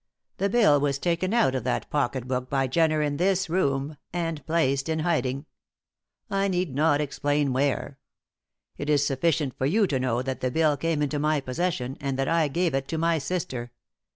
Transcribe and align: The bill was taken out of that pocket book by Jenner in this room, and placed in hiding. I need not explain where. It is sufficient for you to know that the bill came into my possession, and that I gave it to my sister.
The 0.37 0.49
bill 0.49 0.79
was 0.79 0.97
taken 0.97 1.31
out 1.31 1.53
of 1.53 1.63
that 1.65 1.87
pocket 1.91 2.27
book 2.27 2.49
by 2.49 2.65
Jenner 2.65 3.03
in 3.03 3.17
this 3.17 3.51
room, 3.51 3.97
and 4.11 4.43
placed 4.47 4.89
in 4.89 5.01
hiding. 5.01 5.45
I 6.27 6.47
need 6.47 6.73
not 6.73 6.99
explain 6.99 7.53
where. 7.53 7.99
It 8.79 8.89
is 8.89 9.05
sufficient 9.05 9.55
for 9.59 9.67
you 9.67 9.85
to 9.85 9.99
know 9.99 10.23
that 10.23 10.41
the 10.41 10.49
bill 10.49 10.75
came 10.75 11.03
into 11.03 11.19
my 11.19 11.39
possession, 11.39 11.97
and 12.01 12.17
that 12.17 12.27
I 12.27 12.47
gave 12.47 12.73
it 12.73 12.87
to 12.87 12.97
my 12.97 13.19
sister. 13.19 13.69